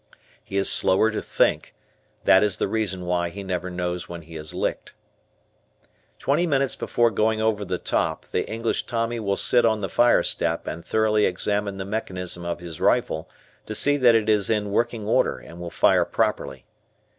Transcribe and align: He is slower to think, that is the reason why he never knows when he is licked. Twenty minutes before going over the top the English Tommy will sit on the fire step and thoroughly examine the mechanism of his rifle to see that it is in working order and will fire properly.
He 0.43 0.57
is 0.57 0.67
slower 0.67 1.11
to 1.11 1.21
think, 1.21 1.75
that 2.23 2.41
is 2.41 2.57
the 2.57 2.67
reason 2.67 3.05
why 3.05 3.29
he 3.29 3.43
never 3.43 3.69
knows 3.69 4.09
when 4.09 4.23
he 4.23 4.35
is 4.35 4.51
licked. 4.51 4.95
Twenty 6.17 6.47
minutes 6.47 6.75
before 6.75 7.11
going 7.11 7.39
over 7.39 7.63
the 7.63 7.77
top 7.77 8.25
the 8.25 8.49
English 8.49 8.87
Tommy 8.87 9.19
will 9.19 9.37
sit 9.37 9.63
on 9.63 9.81
the 9.81 9.89
fire 9.89 10.23
step 10.23 10.65
and 10.65 10.83
thoroughly 10.83 11.27
examine 11.27 11.77
the 11.77 11.85
mechanism 11.85 12.43
of 12.43 12.61
his 12.61 12.81
rifle 12.81 13.29
to 13.67 13.75
see 13.75 13.95
that 13.95 14.15
it 14.15 14.27
is 14.27 14.49
in 14.49 14.71
working 14.71 15.05
order 15.05 15.37
and 15.37 15.59
will 15.59 15.69
fire 15.69 16.03
properly. 16.05 16.65